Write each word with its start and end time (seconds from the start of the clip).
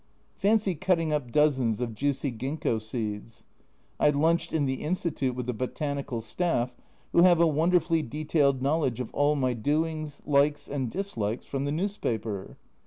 Fancy 0.35 0.73
cutting 0.73 1.13
up 1.13 1.29
dozens 1.31 1.79
of 1.79 1.93
juicy 1.93 2.31
Ginkgo 2.31 2.81
seeds! 2.81 3.45
I 3.99 4.09
lunched 4.09 4.51
in 4.51 4.65
the 4.65 4.81
Institute 4.81 5.35
with 5.35 5.45
the 5.45 5.53
botanical 5.53 6.21
staff, 6.21 6.75
who 7.11 7.21
have 7.21 7.39
a 7.39 7.45
wonderfully 7.45 8.01
detailed 8.01 8.63
knowledge 8.63 8.99
of 8.99 9.13
all 9.13 9.35
my 9.35 9.53
doings, 9.53 10.19
likes 10.25 10.67
and 10.67 10.89
dislikes 10.89 11.45
from 11.45 11.65
the 11.65 11.71
newspaper 11.71 12.57